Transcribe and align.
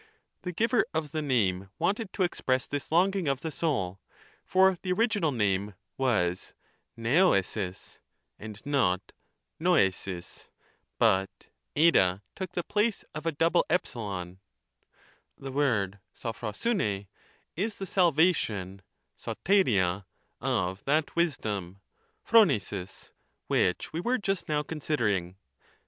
The 0.41 0.51
giver 0.51 0.83
of 0.95 1.11
the 1.11 1.21
name 1.21 1.69
wanted 1.77 2.11
to 2.13 2.23
express 2.23 2.65
this 2.67 2.91
longing 2.91 3.27
of 3.27 3.41
the 3.41 3.51
soul, 3.51 3.99
for 4.43 4.75
the 4.81 4.91
original 4.93 5.31
name 5.31 5.75
was 5.95 6.55
veoeai.q, 6.97 7.99
and 8.39 8.65
not 8.65 9.11
votjoic; 9.61 10.47
but 10.97 11.29
t] 11.75 11.91
took 11.91 12.51
the 12.53 12.63
place 12.63 13.05
of 13.13 13.27
a 13.27 13.31
double 13.31 13.63
e. 13.71 13.75
The 15.37 15.51
word 15.51 15.99
acj(()poovv7] 16.15 17.05
is 17.55 17.75
the 17.75 17.85
salvation 17.85 18.81
{owTTjpia) 19.19 20.05
of 20.41 20.83
that 20.85 21.15
wisdom 21.15 21.79
{(ppovqaic) 22.27 23.11
which 23.45 23.93
we 23.93 23.99
were 24.01 24.17
just 24.17 24.49
now 24.49 24.63
considering. 24.63 25.35